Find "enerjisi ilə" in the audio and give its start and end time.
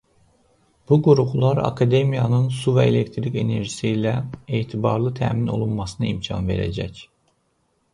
3.45-4.17